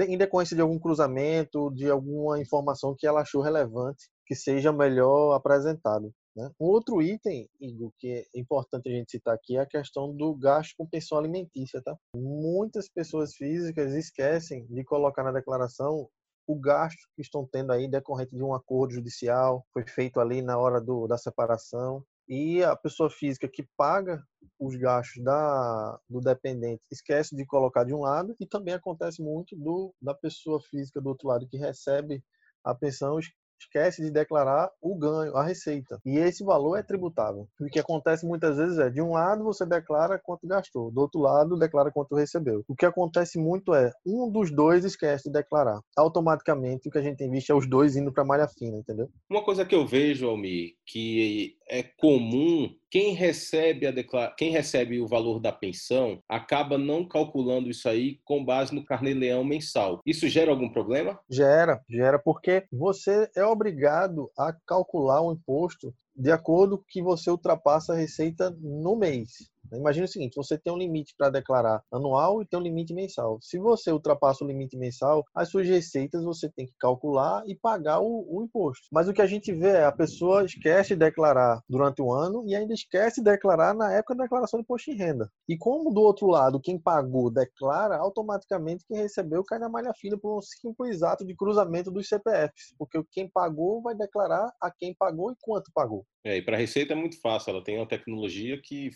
em 0.00 0.18
decorrência 0.18 0.56
de 0.56 0.62
algum 0.62 0.78
cruzamento, 0.78 1.70
de 1.72 1.90
alguma 1.90 2.40
informação 2.40 2.94
que 2.96 3.06
ela 3.06 3.20
achou 3.20 3.40
relevante, 3.40 4.08
que 4.26 4.34
seja 4.34 4.72
melhor 4.72 5.34
apresentado. 5.34 6.12
Né? 6.36 6.50
Um 6.60 6.66
outro 6.66 7.00
item, 7.00 7.48
Igor, 7.60 7.90
que 7.98 8.08
é 8.08 8.38
importante 8.38 8.88
a 8.88 8.92
gente 8.92 9.10
citar 9.10 9.34
aqui 9.34 9.56
é 9.56 9.60
a 9.60 9.66
questão 9.66 10.14
do 10.14 10.34
gasto 10.34 10.74
com 10.76 10.86
pensão 10.86 11.16
alimentícia. 11.16 11.80
Tá? 11.82 11.96
Muitas 12.14 12.88
pessoas 12.88 13.34
físicas 13.34 13.94
esquecem 13.94 14.66
de 14.66 14.84
colocar 14.84 15.22
na 15.22 15.32
declaração 15.32 16.08
o 16.46 16.58
gasto 16.58 17.08
que 17.16 17.22
estão 17.22 17.48
tendo 17.50 17.72
aí 17.72 17.88
decorrente 17.88 18.36
de 18.36 18.42
um 18.42 18.54
acordo 18.54 18.94
judicial, 18.94 19.66
foi 19.72 19.84
feito 19.84 20.20
ali 20.20 20.42
na 20.42 20.56
hora 20.56 20.80
do, 20.80 21.06
da 21.08 21.18
separação, 21.18 22.04
e 22.28 22.62
a 22.62 22.76
pessoa 22.76 23.10
física 23.10 23.48
que 23.48 23.66
paga 23.76 24.22
os 24.58 24.76
gastos 24.76 25.22
da, 25.22 25.98
do 26.08 26.20
dependente 26.20 26.82
esquece 26.90 27.36
de 27.36 27.44
colocar 27.44 27.84
de 27.84 27.94
um 27.94 28.00
lado 28.00 28.34
e 28.40 28.46
também 28.46 28.74
acontece 28.74 29.22
muito 29.22 29.56
do 29.56 29.94
da 30.00 30.14
pessoa 30.14 30.60
física 30.60 31.00
do 31.00 31.08
outro 31.08 31.28
lado 31.28 31.46
que 31.48 31.56
recebe 31.56 32.22
a 32.64 32.74
pensão 32.74 33.18
esquece 33.60 34.02
de 34.02 34.10
declarar 34.10 34.70
o 34.80 34.96
ganho, 34.96 35.36
a 35.36 35.42
receita. 35.42 35.98
E 36.04 36.18
esse 36.18 36.44
valor 36.44 36.76
é 36.76 36.82
tributável. 36.82 37.48
O 37.60 37.66
que 37.66 37.78
acontece 37.78 38.26
muitas 38.26 38.56
vezes 38.56 38.78
é, 38.78 38.90
de 38.90 39.00
um 39.00 39.12
lado 39.12 39.44
você 39.44 39.64
declara 39.64 40.18
quanto 40.22 40.46
gastou, 40.46 40.90
do 40.90 41.00
outro 41.00 41.20
lado 41.20 41.58
declara 41.58 41.90
quanto 41.90 42.14
recebeu. 42.14 42.64
O 42.68 42.74
que 42.74 42.86
acontece 42.86 43.38
muito 43.38 43.74
é, 43.74 43.90
um 44.04 44.30
dos 44.30 44.50
dois 44.50 44.84
esquece 44.84 45.24
de 45.24 45.32
declarar. 45.32 45.80
Automaticamente 45.96 46.88
o 46.88 46.92
que 46.92 46.98
a 46.98 47.02
gente 47.02 47.18
tem 47.18 47.30
visto 47.30 47.50
é 47.50 47.54
os 47.54 47.68
dois 47.68 47.96
indo 47.96 48.12
para 48.12 48.24
malha 48.24 48.48
fina, 48.48 48.76
entendeu? 48.76 49.08
Uma 49.28 49.44
coisa 49.44 49.64
que 49.64 49.74
eu 49.74 49.86
vejo, 49.86 50.28
Almir, 50.28 50.74
que 50.86 51.55
é 51.68 51.82
comum 51.82 52.74
quem 52.90 53.12
recebe, 53.12 53.86
a 53.86 53.90
declara... 53.90 54.34
quem 54.36 54.50
recebe 54.50 55.00
o 55.00 55.06
valor 55.06 55.40
da 55.40 55.52
pensão 55.52 56.22
acaba 56.28 56.78
não 56.78 57.06
calculando 57.06 57.68
isso 57.68 57.88
aí 57.88 58.20
com 58.24 58.44
base 58.44 58.74
no 58.74 58.84
carnê-leão 58.84 59.44
mensal. 59.44 60.00
Isso 60.06 60.28
gera 60.28 60.50
algum 60.50 60.70
problema? 60.70 61.18
Gera, 61.28 61.82
gera, 61.88 62.18
porque 62.18 62.64
você 62.72 63.28
é 63.36 63.44
obrigado 63.44 64.30
a 64.38 64.52
calcular 64.66 65.20
o 65.22 65.32
imposto 65.32 65.92
de 66.16 66.32
acordo 66.32 66.82
que 66.88 67.02
você 67.02 67.30
ultrapassa 67.30 67.92
a 67.92 67.96
receita 67.96 68.50
no 68.58 68.96
mês. 68.96 69.50
Imagina 69.72 70.04
o 70.04 70.08
seguinte: 70.08 70.36
você 70.36 70.58
tem 70.58 70.72
um 70.72 70.78
limite 70.78 71.14
para 71.16 71.30
declarar 71.30 71.82
anual 71.92 72.42
e 72.42 72.46
tem 72.46 72.58
um 72.58 72.62
limite 72.62 72.94
mensal. 72.94 73.38
Se 73.40 73.58
você 73.58 73.90
ultrapassa 73.90 74.44
o 74.44 74.46
limite 74.46 74.76
mensal, 74.76 75.24
as 75.34 75.48
suas 75.48 75.66
receitas 75.66 76.24
você 76.24 76.50
tem 76.50 76.66
que 76.66 76.74
calcular 76.78 77.42
e 77.46 77.54
pagar 77.54 78.00
o, 78.00 78.26
o 78.28 78.42
imposto. 78.42 78.86
Mas 78.92 79.08
o 79.08 79.12
que 79.12 79.22
a 79.22 79.26
gente 79.26 79.52
vê 79.52 79.68
é 79.68 79.84
a 79.84 79.92
pessoa 79.92 80.44
esquece 80.44 80.90
de 80.90 81.00
declarar 81.00 81.60
durante 81.68 82.02
o 82.02 82.12
ano 82.12 82.44
e 82.46 82.54
ainda 82.54 82.74
esquece 82.74 83.22
de 83.22 83.30
declarar 83.30 83.74
na 83.74 83.92
época 83.92 84.14
da 84.14 84.24
declaração 84.24 84.58
de 84.58 84.64
imposto 84.64 84.90
de 84.90 84.96
renda. 84.96 85.30
E 85.48 85.56
como 85.56 85.92
do 85.92 86.00
outro 86.00 86.26
lado, 86.26 86.60
quem 86.60 86.78
pagou 86.78 87.30
declara, 87.30 87.96
automaticamente 87.96 88.84
quem 88.86 88.98
recebeu 88.98 89.44
cai 89.44 89.58
na 89.58 89.68
malha 89.68 89.92
fina 89.94 90.18
por 90.18 90.38
um 90.38 90.42
simples 90.42 91.02
ato 91.02 91.24
de 91.24 91.34
cruzamento 91.34 91.90
dos 91.90 92.08
CPFs. 92.08 92.74
Porque 92.78 93.02
quem 93.10 93.28
pagou 93.28 93.82
vai 93.82 93.94
declarar 93.94 94.50
a 94.60 94.70
quem 94.70 94.94
pagou 94.94 95.30
e 95.32 95.36
quanto 95.40 95.70
pagou. 95.74 96.04
É, 96.26 96.36
e 96.36 96.42
para 96.42 96.56
a 96.56 96.58
Receita 96.58 96.92
é 96.92 96.96
muito 96.96 97.20
fácil, 97.20 97.50
ela 97.50 97.62
tem 97.62 97.76
uma 97.76 97.86
tecnologia 97.86 98.60
que 98.60 98.90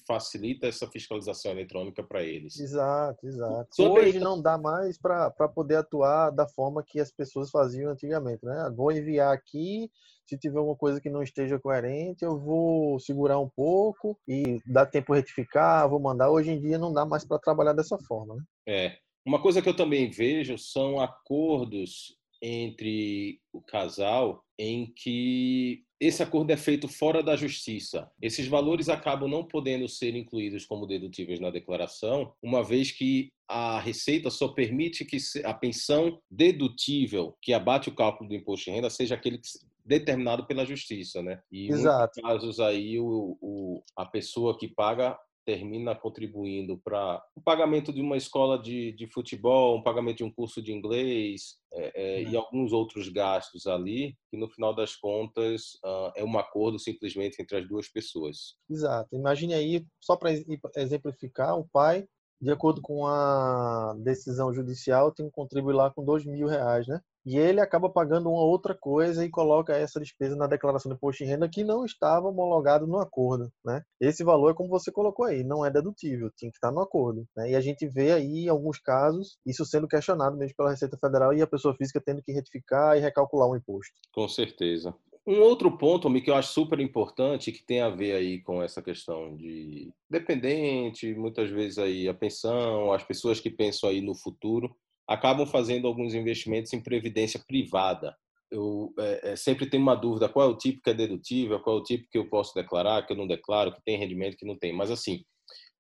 facilita 0.61 0.67
essa 0.67 0.87
fiscalização 0.87 1.53
eletrônica 1.53 2.03
para 2.03 2.23
eles. 2.23 2.59
Exato, 2.61 3.27
exato. 3.27 3.75
Sobre... 3.75 4.03
Hoje 4.03 4.21
não 4.21 4.41
dá 4.41 4.59
mais 4.59 4.99
para 4.99 5.31
poder 5.49 5.77
atuar 5.77 6.31
da 6.31 6.47
forma 6.47 6.85
que 6.87 7.01
as 7.01 7.11
pessoas 7.11 7.51
faziam 7.51 7.91
antigamente, 7.91 8.45
né? 8.45 8.71
Vou 8.77 8.93
enviar 8.93 9.33
aqui, 9.33 9.91
se 10.27 10.39
tiver 10.39 10.59
alguma 10.59 10.77
coisa 10.77 11.01
que 11.01 11.11
não 11.11 11.23
esteja 11.23 11.59
coerente, 11.59 12.25
eu 12.25 12.39
vou 12.39 13.01
segurar 13.01 13.39
um 13.39 13.49
pouco 13.49 14.19
e 14.29 14.61
dar 14.67 14.87
tempo 14.87 15.15
retificar, 15.15 15.89
vou 15.89 15.99
mandar. 15.99 16.31
Hoje 16.31 16.51
em 16.51 16.61
dia 16.61 16.79
não 16.79 16.93
dá 16.93 17.05
mais 17.05 17.25
para 17.25 17.39
trabalhar 17.39 17.73
dessa 17.73 17.99
forma, 18.07 18.37
né? 18.37 18.43
É. 18.69 18.99
Uma 19.25 19.41
coisa 19.41 19.61
que 19.61 19.69
eu 19.69 19.77
também 19.77 20.11
vejo 20.11 20.57
são 20.57 21.01
acordos 21.01 22.17
entre 22.43 23.39
o 23.53 23.61
casal 23.61 24.43
em 24.59 24.91
que 24.97 25.83
esse 26.01 26.23
acordo 26.23 26.51
é 26.51 26.57
feito 26.57 26.89
fora 26.89 27.23
da 27.23 27.37
justiça. 27.37 28.11
Esses 28.23 28.49
valores 28.49 28.89
acabam 28.89 29.29
não 29.29 29.45
podendo 29.45 29.87
ser 29.87 30.17
incluídos 30.17 30.65
como 30.65 30.87
dedutíveis 30.87 31.39
na 31.39 31.51
declaração, 31.51 32.33
uma 32.43 32.65
vez 32.65 32.91
que 32.91 33.31
a 33.47 33.79
Receita 33.79 34.31
só 34.31 34.49
permite 34.49 35.05
que 35.05 35.19
a 35.45 35.53
pensão 35.53 36.19
dedutível 36.31 37.37
que 37.43 37.53
abate 37.53 37.91
o 37.91 37.95
cálculo 37.95 38.31
do 38.31 38.35
imposto 38.35 38.65
de 38.65 38.71
renda 38.71 38.89
seja 38.89 39.15
aquele 39.15 39.41
determinado 39.85 40.47
pela 40.47 40.65
justiça, 40.65 41.23
né? 41.23 41.43
E 41.53 41.67
em 41.67 41.69
muitos 41.69 42.23
casos 42.23 42.61
aí 42.61 42.99
o, 42.99 43.37
o, 43.41 43.83
a 43.97 44.07
pessoa 44.07 44.57
que 44.57 44.69
paga 44.69 45.19
termina 45.45 45.95
contribuindo 45.95 46.79
para 46.79 47.23
o 47.35 47.41
pagamento 47.41 47.93
de 47.93 48.01
uma 48.01 48.17
escola 48.17 48.61
de, 48.61 48.93
de 48.93 49.07
futebol, 49.07 49.79
um 49.79 49.83
pagamento 49.83 50.19
de 50.19 50.25
um 50.25 50.33
curso 50.33 50.63
de 50.63 50.73
inglês 50.73 51.57
é, 51.73 51.93
é, 51.95 52.23
e 52.23 52.37
alguns 52.37 52.73
outros 52.73 53.09
gastos 53.09 53.67
ali, 53.67 54.17
que 54.31 54.37
no 54.37 54.49
final 54.49 54.75
das 54.75 54.97
contas 54.97 55.75
uh, 55.85 56.13
é 56.17 56.25
um 56.25 56.39
acordo 56.39 56.79
simplesmente 56.79 57.41
entre 57.41 57.59
as 57.59 57.69
duas 57.69 57.89
pessoas. 57.89 58.57
Exato. 58.69 59.09
Imagine 59.15 59.55
aí, 59.55 59.87
só 60.01 60.17
para 60.17 60.31
exemplificar, 60.77 61.59
o 61.59 61.69
pai, 61.73 62.07
de 62.41 62.51
acordo 62.51 62.81
com 62.81 63.07
a 63.07 63.95
decisão 63.99 64.53
judicial, 64.53 65.13
tem 65.13 65.27
que 65.27 65.33
contribuir 65.33 65.75
lá 65.75 65.91
com 65.91 66.05
dois 66.05 66.25
mil 66.25 66.47
reais, 66.47 66.87
né? 66.87 67.01
E 67.25 67.39
ele 67.39 67.61
acaba 67.61 67.89
pagando 67.89 68.31
uma 68.31 68.43
outra 68.43 68.75
coisa 68.75 69.25
e 69.25 69.31
coloca 69.31 69.77
essa 69.77 70.01
despesa 70.01 70.37
na 70.37 70.47
declaração 70.47 70.91
de 70.91 70.97
imposto 70.97 71.25
de 71.25 71.31
renda 71.31 71.49
que 71.49 71.65
não 71.65 71.85
estava 71.85 72.29
homologado 72.29 72.87
no 72.87 72.99
acordo, 72.99 73.51
né? 73.65 73.83
Esse 74.01 74.25
valor 74.25 74.51
é 74.51 74.55
como 74.55 74.69
você 74.69 74.91
colocou 74.91 75.27
aí, 75.27 75.45
não 75.45 75.65
é 75.65 75.71
dedutível, 75.71 76.31
tinha 76.37 76.51
que 76.51 76.57
estar 76.57 76.73
no 76.73 76.81
acordo, 76.81 77.27
né? 77.37 77.51
E 77.51 77.57
a 77.57 77.61
gente 77.61 77.87
vê 77.87 78.13
aí, 78.13 78.45
em 78.45 78.49
alguns 78.49 78.79
casos, 78.79 79.39
isso 79.47 79.65
sendo 79.65 79.89
questionado 79.89 80.37
mesmo 80.37 80.57
pela 80.57 80.71
Receita 80.71 80.97
Federal 80.97 81.33
e 81.33 81.43
a 81.43 81.47
pessoa 81.47 81.75
física 81.75 82.03
tendo 82.05 82.23
que 82.23 82.33
retificar 82.33 82.97
e 82.97 83.01
recalcular 83.01 83.49
o 83.49 83.57
imposto. 83.57 83.93
Com 84.13 84.29
certeza. 84.29 84.95
Um 85.27 85.41
outro 85.43 85.77
ponto, 85.77 86.09
Ami, 86.09 86.23
que 86.23 86.31
eu 86.31 86.35
acho 86.35 86.53
super 86.53 86.81
importante, 86.81 87.53
que 87.53 87.63
tem 87.63 87.83
a 87.83 87.91
ver 87.91 88.13
aí 88.13 88.41
com 88.41 88.63
essa 88.63 88.81
questão 88.81 89.37
de 89.37 89.93
dependente, 90.09 91.15
muitas 91.15 91.51
vezes 91.51 91.79
aí 91.79 92.09
a 92.09 92.15
pensão, 92.15 92.93
as 92.93 93.05
pessoas 93.05 93.39
que 93.39 93.51
pensam 93.51 93.91
aí 93.91 94.01
no 94.01 94.15
futuro, 94.15 94.75
acabam 95.11 95.45
fazendo 95.45 95.89
alguns 95.89 96.15
investimentos 96.15 96.73
em 96.73 96.81
previdência 96.81 97.41
privada. 97.45 98.17
Eu 98.49 98.95
é, 98.97 99.33
é, 99.33 99.37
sempre 99.37 99.67
tenho 99.67 99.83
uma 99.83 99.97
dúvida: 99.97 100.29
qual 100.29 100.49
é 100.49 100.53
o 100.53 100.57
tipo 100.57 100.81
que 100.81 100.91
é 100.91 100.95
dedutível, 100.95 101.59
qual 101.59 101.79
é 101.79 101.81
o 101.81 101.85
tipo 101.85 102.07
que 102.09 102.17
eu 102.17 102.29
posso 102.31 102.55
declarar, 102.55 103.05
que 103.05 103.13
eu 103.13 103.17
não 103.17 103.27
declaro, 103.27 103.75
que 103.75 103.83
tem 103.85 103.99
rendimento, 103.99 104.37
que 104.37 104.47
não 104.47 104.57
tem. 104.57 104.73
Mas, 104.73 104.89
assim, 104.91 105.25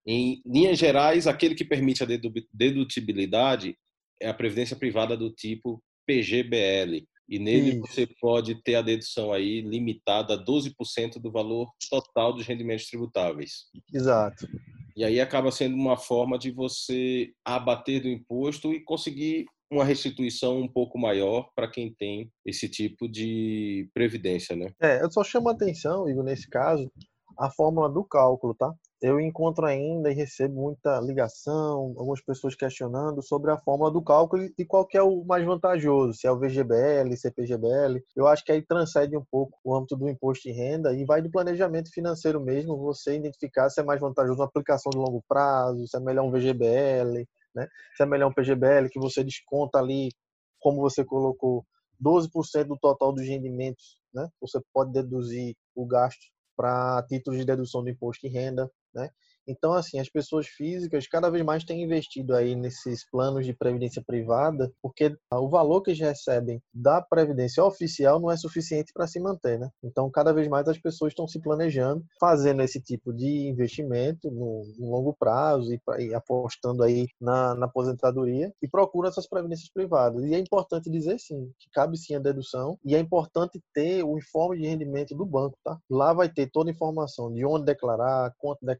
em 0.04 0.42
linhas 0.44 0.78
gerais, 0.78 1.28
aquele 1.28 1.54
que 1.54 1.64
permite 1.64 2.02
a 2.02 2.06
dedutibilidade 2.52 3.76
é 4.20 4.28
a 4.28 4.34
previdência 4.34 4.76
privada 4.76 5.16
do 5.16 5.30
tipo 5.30 5.80
PGBL. 6.06 7.06
E 7.30 7.38
nele 7.38 7.70
Isso. 7.70 7.80
você 7.82 8.08
pode 8.20 8.60
ter 8.60 8.75
a 8.75 8.82
dedução 8.82 9.32
aí 9.32 9.60
limitada 9.60 10.34
a 10.34 10.44
12% 10.44 11.20
do 11.20 11.30
valor 11.30 11.70
total 11.88 12.32
dos 12.32 12.44
rendimentos 12.44 12.87
tributáveis. 12.87 13.66
Exato. 13.94 14.49
E 14.96 15.04
aí 15.04 15.20
acaba 15.20 15.52
sendo 15.52 15.76
uma 15.76 15.96
forma 15.96 16.37
de 16.37 16.50
você 16.50 17.32
abater 17.44 18.02
do 18.02 18.08
imposto 18.08 18.72
e 18.72 18.82
conseguir 18.82 19.46
uma 19.70 19.84
restituição 19.84 20.58
um 20.58 20.66
pouco 20.66 20.99
maior 20.99 21.49
para 21.54 21.70
quem 21.70 21.94
tem 21.94 22.28
esse 22.44 22.68
tipo 22.68 23.08
de 23.08 23.88
previdência, 23.94 24.56
né? 24.56 24.72
É, 24.82 25.00
eu 25.00 25.10
só 25.12 25.22
chamo 25.22 25.49
a 25.49 25.52
atenção, 25.52 26.08
Igor, 26.08 26.25
nesse 26.25 26.50
caso, 26.50 26.90
a 27.38 27.49
fórmula 27.49 27.88
do 27.88 28.02
cálculo, 28.02 28.52
tá? 28.54 28.75
Eu 29.00 29.19
encontro 29.19 29.64
ainda 29.64 30.11
e 30.11 30.14
recebo 30.14 30.61
muita 30.61 31.00
ligação, 31.00 31.95
algumas 31.97 32.21
pessoas 32.21 32.54
questionando 32.54 33.23
sobre 33.23 33.50
a 33.50 33.57
fórmula 33.57 33.90
do 33.90 34.02
cálculo 34.02 34.49
e 34.59 34.64
qual 34.64 34.87
que 34.87 34.99
é 34.99 35.02
o 35.02 35.25
mais 35.25 35.45
vantajoso, 35.45 36.14
se 36.14 36.26
é 36.26 36.30
o 36.30 36.38
VGBL, 36.38 37.16
CPGBL. 37.16 38.02
Eu 38.14 38.26
acho 38.26 38.45
que 38.45 38.52
aí 38.52 38.61
transcende 38.61 39.16
um 39.16 39.25
pouco 39.30 39.59
o 39.64 39.75
âmbito 39.75 39.97
do 39.97 40.09
imposto 40.09 40.49
de 40.49 40.52
renda 40.54 40.92
e 40.92 41.04
vai 41.04 41.23
do 41.23 41.30
planejamento 41.30 41.90
financeiro 41.90 42.40
mesmo, 42.40 42.76
você 42.76 43.16
identificar 43.16 43.71
se 43.71 43.80
é 43.80 43.85
mais 43.85 44.00
vantajoso 44.00 44.38
uma 44.38 44.47
aplicação 44.47 44.90
de 44.90 44.99
longo 44.99 45.25
prazo, 45.26 45.87
se 45.87 45.97
é 45.97 46.00
melhor 46.00 46.25
um 46.25 46.30
VGBL, 46.30 47.26
né? 47.54 47.69
se 47.97 48.02
é 48.02 48.07
melhor 48.07 48.28
um 48.28 48.35
PGBL 48.35 48.88
que 48.90 49.00
você 49.00 49.25
desconta 49.25 49.78
ali, 49.78 50.11
como 50.59 50.80
você 50.80 51.04
colocou, 51.04 51.64
12% 52.02 52.66
do 52.66 52.78
total 52.78 53.12
dos 53.12 53.26
rendimentos, 53.26 53.99
né? 54.12 54.28
Você 54.40 54.61
pode 54.73 54.92
deduzir 54.92 55.54
o 55.75 55.87
gasto 55.87 56.21
para 56.57 57.02
títulos 57.09 57.38
de 57.38 57.47
dedução 57.47 57.83
do 57.83 57.90
imposto 57.90 58.26
de 58.26 58.33
renda, 58.33 58.71
né? 58.94 59.11
Então, 59.50 59.73
assim, 59.73 59.99
as 59.99 60.09
pessoas 60.09 60.47
físicas 60.47 61.09
cada 61.09 61.30
vez 61.30 61.44
mais 61.44 61.64
têm 61.64 61.82
investido 61.82 62.35
aí 62.35 62.54
nesses 62.54 63.09
planos 63.11 63.44
de 63.44 63.52
previdência 63.52 64.02
privada, 64.04 64.73
porque 64.82 65.16
o 65.32 65.49
valor 65.49 65.82
que 65.82 65.90
eles 65.90 66.00
recebem 66.00 66.62
da 66.73 67.02
previdência 67.02 67.64
oficial 67.64 68.20
não 68.20 68.30
é 68.30 68.37
suficiente 68.37 68.92
para 68.92 69.06
se 69.06 69.18
manter, 69.18 69.59
né? 69.59 69.68
Então, 69.82 70.11
cada 70.11 70.32
vez 70.32 70.47
mais 70.49 70.68
as 70.68 70.78
pessoas 70.78 71.12
estão 71.12 71.26
se 71.26 71.40
planejando, 71.40 72.04
fazendo 72.20 72.62
esse 72.62 72.80
tipo 72.80 73.12
de 73.12 73.49
investimento 73.49 74.30
no, 74.30 74.62
no 74.78 74.90
longo 74.90 75.14
prazo 75.18 75.73
e, 75.73 75.80
e, 75.99 76.14
apostando 76.14 76.82
aí 76.82 77.09
na, 77.20 77.54
na 77.54 77.66
aposentadoria 77.66 78.52
e 78.62 78.68
procuram 78.68 79.09
essas 79.09 79.28
previdências 79.28 79.70
privadas. 79.73 80.25
E 80.25 80.35
é 80.35 80.38
importante 80.38 80.90
dizer, 80.90 81.18
sim, 81.18 81.50
que 81.59 81.68
cabe 81.73 81.97
sim 81.97 82.14
a 82.14 82.18
dedução 82.18 82.78
e 82.85 82.94
é 82.94 82.99
importante 82.99 83.61
ter 83.75 84.04
o 84.04 84.18
informe 84.18 84.59
de 84.59 84.68
rendimento 84.68 85.14
do 85.14 85.26
banco, 85.26 85.59
tá? 85.64 85.78
Lá 85.88 86.12
vai 86.12 86.28
ter 86.28 86.49
toda 86.50 86.70
a 86.70 86.73
informação 86.73 87.32
de 87.32 87.44
onde 87.44 87.64
declarar, 87.64 88.32
quanto 88.38 88.64
declarar, 88.64 88.79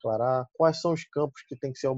quais 0.55 0.81
são 0.81 0.93
os 0.93 1.05
campos 1.05 1.43
que 1.47 1.57
têm 1.57 1.73
que 1.73 1.79
ser 1.79 1.91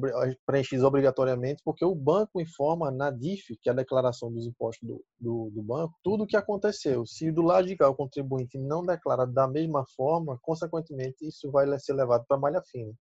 preenchidos 0.46 0.84
obrigatoriamente, 0.84 1.62
porque 1.64 1.84
o 1.84 1.94
banco 1.94 2.40
informa 2.40 2.90
na 2.90 3.10
DIF, 3.10 3.56
que 3.60 3.68
é 3.68 3.72
a 3.72 3.76
declaração 3.76 4.32
dos 4.32 4.46
impostos 4.46 4.88
do, 4.88 5.04
do, 5.18 5.50
do 5.50 5.62
banco, 5.62 5.94
tudo 6.02 6.24
o 6.24 6.26
que 6.26 6.36
aconteceu. 6.36 7.06
Se 7.06 7.30
do 7.30 7.42
lado 7.42 7.66
de 7.66 7.76
cá 7.76 7.88
o 7.88 7.94
contribuinte 7.94 8.58
não 8.58 8.82
declara 8.82 9.26
da 9.26 9.46
mesma 9.46 9.84
forma, 9.96 10.38
consequentemente 10.42 11.26
isso 11.26 11.50
vai 11.50 11.66
ser 11.78 11.94
levado 11.94 12.24
para 12.26 12.36
a 12.36 12.40
malha 12.40 12.62
fina. 12.70 12.92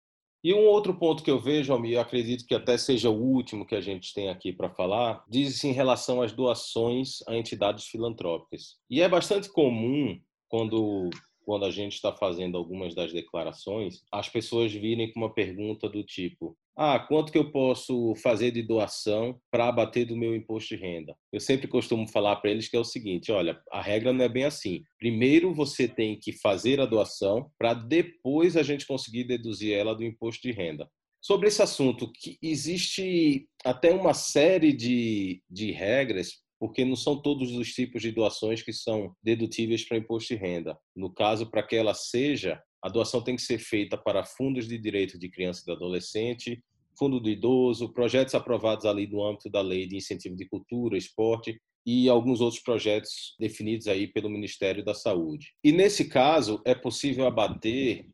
E 0.44 0.56
um 0.56 0.66
outro 0.66 0.96
ponto 0.96 1.24
que 1.24 1.30
eu 1.30 1.40
vejo, 1.40 1.72
Almir, 1.72 2.00
acredito 2.00 2.46
que 2.48 2.56
até 2.56 2.76
seja 2.76 3.12
o 3.12 3.22
último 3.22 3.66
que 3.66 3.76
a 3.76 3.82
gente 3.82 4.12
tem 4.12 4.28
aqui 4.28 4.52
para 4.52 4.72
falar, 4.72 5.24
diz-se 5.30 5.68
em 5.68 5.72
relação 5.72 6.20
às 6.20 6.32
doações 6.32 7.20
a 7.28 7.36
entidades 7.36 7.86
filantrópicas. 7.86 8.78
E 8.90 9.02
é 9.02 9.08
bastante 9.08 9.52
comum, 9.52 10.20
quando 10.50 11.12
quando 11.46 11.66
a 11.66 11.72
gente 11.72 11.94
está 11.94 12.14
fazendo 12.14 12.58
algumas 12.58 12.96
das 12.96 13.12
declarações, 13.12 14.04
as 14.12 14.30
pessoas 14.30 14.72
virem 14.72 15.12
com 15.12 15.20
uma 15.20 15.34
pergunta 15.34 15.90
do 15.90 16.04
tipo: 16.04 16.58
ah, 16.76 17.00
quanto 17.00 17.32
que 17.32 17.38
eu 17.38 17.52
posso 17.52 18.16
fazer 18.16 18.52
de 18.52 18.64
doação 18.64 19.40
para 19.52 19.68
abater 19.68 20.06
do 20.06 20.16
meu 20.16 20.36
imposto 20.36 20.76
de 20.76 20.82
renda? 20.82 21.16
Eu 21.32 21.40
sempre 21.40 21.68
costumo 21.68 22.08
falar 22.08 22.38
para 22.38 22.50
eles 22.50 22.68
que 22.68 22.76
é 22.76 22.80
o 22.80 22.84
seguinte: 22.84 23.32
olha, 23.32 23.62
a 23.72 23.82
regra 23.82 24.14
não 24.14 24.24
é 24.24 24.30
bem 24.30 24.46
assim. 24.46 24.84
Primeiro 24.98 25.54
você 25.54 25.88
tem 25.88 26.18
que 26.18 26.32
fazer 26.32 26.80
a 26.80 26.86
doação 26.86 27.52
para 27.58 27.74
depois 27.74 28.56
a 28.56 28.64
gente 28.64 28.88
conseguir 28.88 29.26
deduzir 29.26 29.74
ela 29.74 29.96
do 29.96 30.04
imposto 30.04 30.42
de 30.42 30.52
renda. 30.52 30.90
Sobre 31.22 31.50
esse 31.50 31.62
assunto, 31.62 32.12
que 32.12 32.40
existe 32.42 33.48
até 33.64 33.94
uma 33.94 34.14
série 34.14 34.74
de, 34.74 35.44
de 35.48 35.72
regras 35.72 36.42
porque 36.62 36.86
não 36.86 36.96
são 36.96 37.20
todos 37.20 37.54
os 37.54 37.74
tipos 37.74 38.04
de 38.04 38.12
doações 38.12 38.62
que 38.62 38.72
são 38.72 39.16
dedutíveis 39.24 39.84
para 39.84 39.98
imposto 39.98 40.36
de 40.36 40.40
renda. 40.40 40.78
No 40.96 41.12
caso, 41.12 41.50
para 41.50 41.64
que 41.64 41.76
ela 41.76 41.96
seja, 41.96 42.62
a 42.80 42.88
doação 42.88 43.24
tem 43.24 43.36
que 43.36 43.42
ser 43.42 43.58
feita 43.58 43.98
para 43.98 44.24
fundos 44.24 44.68
de 44.68 44.78
direito 44.78 45.18
de 45.18 45.28
criança 45.28 45.62
e 45.62 45.66
de 45.66 45.72
adolescente, 45.72 46.64
fundo 46.96 47.20
do 47.20 47.32
idoso, 47.32 47.92
projetos 47.92 48.36
aprovados 48.36 48.86
ali 48.86 49.08
no 49.08 49.26
âmbito 49.26 49.50
da 49.50 49.60
lei 49.60 49.88
de 49.88 49.98
incentivo 49.98 50.36
de 50.36 50.48
cultura, 50.48 50.96
esporte 50.96 51.60
e 51.84 52.08
alguns 52.08 52.42
outros 52.42 52.62
projetos 52.62 53.36
definidos 53.40 53.88
aí 53.88 54.06
pelo 54.06 54.30
Ministério 54.30 54.86
da 54.86 54.94
Saúde. 54.94 55.56
E 55.64 55.72
nesse 55.72 56.10
caso, 56.10 56.62
é 56.64 56.76
possível 56.76 57.26
abater 57.26 58.06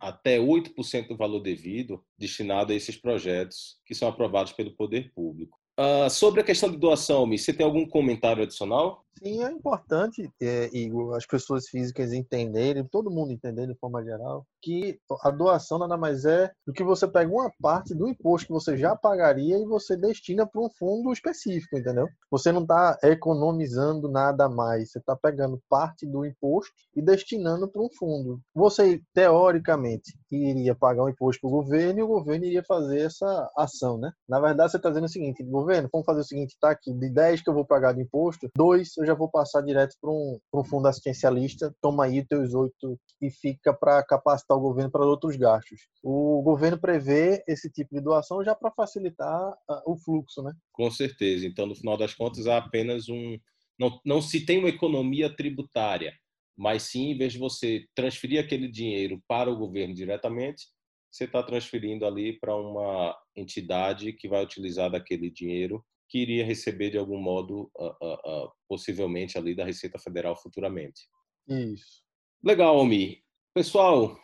até 0.00 0.38
8% 0.38 1.08
do 1.08 1.18
valor 1.18 1.40
devido 1.40 2.02
destinado 2.18 2.72
a 2.72 2.76
esses 2.76 2.96
projetos 2.96 3.76
que 3.84 3.94
são 3.94 4.08
aprovados 4.08 4.54
pelo 4.54 4.74
poder 4.74 5.12
público. 5.12 5.58
Uh, 5.78 6.08
sobre 6.08 6.40
a 6.40 6.44
questão 6.44 6.70
de 6.70 6.76
doação, 6.76 7.26
Mi, 7.26 7.36
você 7.38 7.52
tem 7.52 7.66
algum 7.66 7.86
comentário 7.86 8.42
adicional? 8.42 9.03
Sim, 9.22 9.44
é 9.44 9.50
importante, 9.50 10.28
é, 10.42 10.68
Igor, 10.76 11.16
as 11.16 11.24
pessoas 11.24 11.68
físicas 11.68 12.12
entenderem, 12.12 12.84
todo 12.84 13.10
mundo 13.10 13.32
entender 13.32 13.66
de 13.66 13.74
forma 13.76 14.02
geral, 14.02 14.44
que 14.60 14.98
a 15.22 15.30
doação 15.30 15.78
nada 15.78 15.96
mais 15.96 16.24
é 16.24 16.50
do 16.66 16.72
que 16.72 16.82
você 16.82 17.06
pega 17.06 17.30
uma 17.30 17.50
parte 17.60 17.94
do 17.94 18.08
imposto 18.08 18.46
que 18.48 18.52
você 18.52 18.76
já 18.76 18.96
pagaria 18.96 19.58
e 19.58 19.64
você 19.64 19.96
destina 19.96 20.46
para 20.46 20.60
um 20.60 20.68
fundo 20.70 21.12
específico, 21.12 21.76
entendeu? 21.76 22.08
Você 22.30 22.50
não 22.50 22.62
está 22.62 22.98
economizando 23.02 24.10
nada 24.10 24.48
mais, 24.48 24.90
você 24.90 24.98
está 24.98 25.14
pegando 25.14 25.60
parte 25.68 26.06
do 26.06 26.24
imposto 26.24 26.72
e 26.96 27.00
destinando 27.00 27.68
para 27.68 27.82
um 27.82 27.88
fundo. 27.96 28.40
Você, 28.54 29.00
teoricamente, 29.14 30.18
iria 30.30 30.74
pagar 30.74 31.04
um 31.04 31.08
imposto 31.08 31.40
para 31.42 31.48
o 31.48 31.62
governo 31.62 32.00
e 32.00 32.02
o 32.02 32.08
governo 32.08 32.46
iria 32.46 32.64
fazer 32.64 33.00
essa 33.00 33.50
ação, 33.56 33.96
né? 33.98 34.10
Na 34.28 34.40
verdade, 34.40 34.72
você 34.72 34.76
está 34.78 34.88
dizendo 34.88 35.04
o 35.04 35.08
seguinte, 35.08 35.44
governo, 35.44 35.88
vamos 35.92 36.06
fazer 36.06 36.20
o 36.20 36.24
seguinte, 36.24 36.56
tá 36.60 36.70
aqui, 36.70 36.92
de 36.92 37.10
10 37.10 37.42
que 37.42 37.50
eu 37.50 37.54
vou 37.54 37.64
pagar 37.64 37.92
de 37.92 38.02
imposto, 38.02 38.48
2 38.56 38.96
eu 39.04 39.08
já 39.08 39.14
vou 39.14 39.30
passar 39.30 39.60
direto 39.62 39.94
para 40.00 40.10
um, 40.10 40.40
um 40.52 40.64
fundo 40.64 40.88
assistencialista, 40.88 41.74
toma 41.80 42.04
aí 42.04 42.26
teus 42.26 42.54
8 42.54 42.98
e 43.20 43.30
fica 43.30 43.72
para 43.72 44.02
capacitar 44.02 44.56
o 44.56 44.60
governo 44.60 44.90
para 44.90 45.04
outros 45.04 45.36
gastos. 45.36 45.80
O 46.02 46.42
governo 46.42 46.78
prevê 46.78 47.44
esse 47.46 47.70
tipo 47.70 47.94
de 47.94 48.00
doação 48.00 48.42
já 48.42 48.54
para 48.54 48.72
facilitar 48.72 49.52
uh, 49.52 49.82
o 49.86 49.96
fluxo, 49.96 50.42
né? 50.42 50.52
Com 50.72 50.90
certeza. 50.90 51.46
Então, 51.46 51.66
no 51.66 51.76
final 51.76 51.96
das 51.96 52.14
contas, 52.14 52.46
há 52.46 52.58
apenas 52.58 53.08
um. 53.08 53.38
Não, 53.78 54.00
não 54.04 54.22
se 54.22 54.44
tem 54.44 54.58
uma 54.58 54.68
economia 54.68 55.34
tributária, 55.34 56.12
mas 56.56 56.84
sim, 56.84 57.10
em 57.10 57.18
vez 57.18 57.32
de 57.32 57.38
você 57.38 57.86
transferir 57.94 58.40
aquele 58.40 58.68
dinheiro 58.68 59.20
para 59.28 59.50
o 59.50 59.56
governo 59.56 59.94
diretamente, 59.94 60.66
você 61.10 61.24
está 61.24 61.42
transferindo 61.42 62.06
ali 62.06 62.38
para 62.38 62.56
uma 62.56 63.16
entidade 63.36 64.12
que 64.12 64.28
vai 64.28 64.42
utilizar 64.42 64.90
daquele 64.90 65.30
dinheiro 65.30 65.84
que 66.08 66.18
iria 66.18 66.44
receber 66.44 66.90
de 66.90 66.98
algum 66.98 67.18
modo, 67.18 67.70
uh, 67.76 68.04
uh, 68.04 68.44
uh, 68.44 68.50
possivelmente 68.68 69.36
ali 69.38 69.54
da 69.54 69.64
Receita 69.64 69.98
Federal 69.98 70.36
futuramente. 70.36 71.02
Isso. 71.48 72.02
Legal, 72.42 72.76
Almi. 72.76 73.22
Pessoal, 73.54 74.18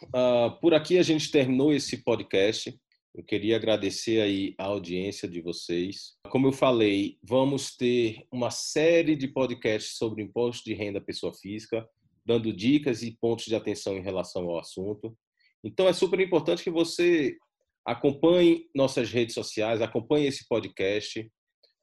por 0.61 0.75
aqui 0.75 0.99
a 0.99 1.05
gente 1.05 1.31
terminou 1.31 1.73
esse 1.73 2.03
podcast. 2.03 2.77
Eu 3.15 3.25
queria 3.25 3.57
agradecer 3.57 4.21
aí 4.21 4.55
a 4.59 4.65
audiência 4.65 5.29
de 5.29 5.41
vocês. 5.41 6.17
Como 6.31 6.49
eu 6.49 6.53
falei, 6.53 7.17
vamos 7.23 7.77
ter 7.77 8.27
uma 8.33 8.51
série 8.51 9.15
de 9.15 9.29
podcasts 9.29 9.97
sobre 9.97 10.23
imposto 10.23 10.65
de 10.65 10.75
renda 10.75 11.01
pessoa 11.01 11.33
física, 11.33 11.89
dando 12.27 12.53
dicas 12.53 13.03
e 13.03 13.17
pontos 13.21 13.47
de 13.47 13.55
atenção 13.55 13.97
em 13.97 14.03
relação 14.03 14.43
ao 14.51 14.59
assunto. 14.59 15.17
Então 15.63 15.89
é 15.89 15.93
super 15.93 16.21
importante 16.21 16.65
que 16.65 16.71
você 16.71 17.37
acompanhe 17.85 18.67
nossas 18.75 19.11
redes 19.11 19.35
sociais, 19.35 19.81
acompanhe 19.81 20.27
esse 20.27 20.47
podcast. 20.49 21.31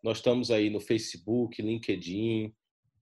Nós 0.07 0.19
estamos 0.19 0.51
aí 0.51 0.69
no 0.69 0.79
Facebook, 0.79 1.61
LinkedIn, 1.61 2.53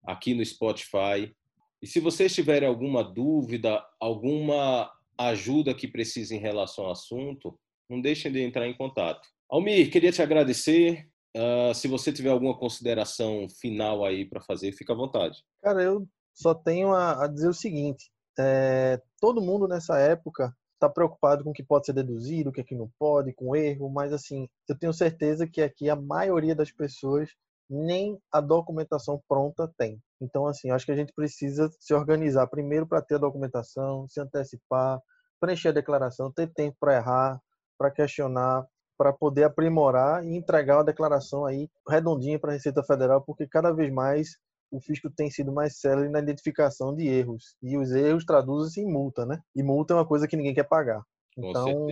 aqui 0.03 0.33
no 0.33 0.43
Spotify. 0.43 1.31
E 1.79 1.85
se 1.85 1.99
vocês 1.99 2.33
tiverem 2.33 2.67
alguma 2.67 3.03
dúvida, 3.03 3.79
alguma 3.99 4.91
ajuda 5.15 5.75
que 5.75 5.87
precise 5.87 6.35
em 6.35 6.39
relação 6.39 6.85
ao 6.85 6.93
assunto, 6.93 7.59
não 7.87 8.01
deixem 8.01 8.31
de 8.31 8.41
entrar 8.41 8.67
em 8.67 8.75
contato. 8.75 9.29
Almir, 9.47 9.91
queria 9.91 10.11
te 10.11 10.23
agradecer. 10.23 11.07
Uh, 11.37 11.75
se 11.75 11.87
você 11.87 12.11
tiver 12.11 12.31
alguma 12.31 12.57
consideração 12.57 13.47
final 13.61 14.03
aí 14.03 14.25
para 14.25 14.41
fazer, 14.41 14.71
fica 14.71 14.93
à 14.93 14.95
vontade. 14.95 15.43
Cara, 15.61 15.83
eu 15.83 16.07
só 16.33 16.55
tenho 16.55 16.91
a, 16.91 17.25
a 17.25 17.27
dizer 17.27 17.49
o 17.49 17.53
seguinte: 17.53 18.09
é, 18.39 18.99
todo 19.21 19.43
mundo 19.43 19.67
nessa 19.67 19.99
época 19.99 20.51
está 20.85 20.89
preocupado 20.93 21.43
com 21.43 21.49
o 21.49 21.53
que 21.53 21.63
pode 21.63 21.85
ser 21.85 21.93
deduzido, 21.93 22.49
o 22.49 22.53
que, 22.53 22.61
é 22.61 22.63
que 22.63 22.75
não 22.75 22.89
pode, 22.99 23.33
com 23.33 23.55
erro, 23.55 23.89
mas 23.89 24.13
assim, 24.13 24.47
eu 24.67 24.77
tenho 24.77 24.93
certeza 24.93 25.47
que 25.47 25.61
aqui 25.61 25.89
a 25.89 25.95
maioria 25.95 26.55
das 26.55 26.71
pessoas 26.71 27.29
nem 27.69 28.19
a 28.31 28.39
documentação 28.39 29.21
pronta 29.27 29.71
tem. 29.77 29.99
Então, 30.21 30.47
assim, 30.47 30.69
acho 30.69 30.85
que 30.85 30.91
a 30.91 30.95
gente 30.95 31.11
precisa 31.13 31.69
se 31.79 31.93
organizar 31.93 32.47
primeiro 32.47 32.87
para 32.87 33.01
ter 33.01 33.15
a 33.15 33.19
documentação, 33.19 34.07
se 34.07 34.19
antecipar, 34.19 34.99
preencher 35.39 35.69
a 35.69 35.73
declaração, 35.73 36.31
ter 36.31 36.47
tempo 36.53 36.77
para 36.79 36.95
errar, 36.95 37.41
para 37.77 37.91
questionar, 37.91 38.65
para 38.97 39.11
poder 39.11 39.43
aprimorar 39.43 40.23
e 40.25 40.35
entregar 40.35 40.77
uma 40.77 40.83
declaração 40.83 41.45
aí 41.45 41.69
redondinha 41.87 42.39
para 42.39 42.51
a 42.51 42.53
Receita 42.53 42.83
Federal, 42.83 43.21
porque 43.21 43.47
cada 43.47 43.73
vez 43.73 43.91
mais 43.91 44.37
o 44.75 44.81
fisco 44.81 45.09
tem 45.09 45.29
sido 45.29 45.51
mais 45.51 45.77
célere 45.79 46.09
na 46.09 46.19
identificação 46.19 46.95
de 46.95 47.07
erros. 47.07 47.55
E 47.61 47.77
os 47.77 47.91
erros 47.91 48.25
traduzem-se 48.25 48.81
em 48.81 48.91
multa, 48.91 49.25
né? 49.25 49.41
E 49.55 49.63
multa 49.63 49.93
é 49.93 49.97
uma 49.97 50.05
coisa 50.05 50.27
que 50.27 50.35
ninguém 50.35 50.53
quer 50.53 50.67
pagar. 50.67 51.01
Então, 51.37 51.87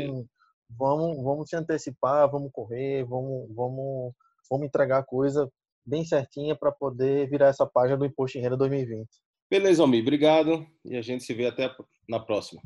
vamos, 0.69 1.23
vamos 1.23 1.49
se 1.49 1.55
antecipar, 1.55 2.29
vamos 2.29 2.51
correr, 2.51 3.03
vamos, 3.05 3.47
vamos, 3.53 4.13
vamos 4.49 4.67
entregar 4.67 4.99
a 4.99 5.03
coisa 5.03 5.49
bem 5.85 6.05
certinha 6.05 6.55
para 6.55 6.71
poder 6.71 7.29
virar 7.29 7.47
essa 7.47 7.65
página 7.65 7.97
do 7.97 8.05
Imposto 8.05 8.37
em 8.37 8.41
Renda 8.41 8.57
2020. 8.57 9.07
Beleza, 9.49 9.83
Almir. 9.83 10.01
Obrigado. 10.01 10.65
E 10.83 10.95
a 10.95 11.01
gente 11.01 11.23
se 11.23 11.33
vê 11.33 11.45
até 11.45 11.73
na 12.07 12.19
próxima. 12.19 12.61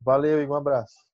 Valeu 0.00 0.42
e 0.42 0.46
um 0.46 0.54
abraço. 0.54 1.09